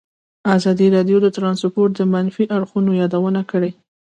[0.55, 3.71] ازادي راډیو د ترانسپورټ د منفي اړخونو یادونه کړې.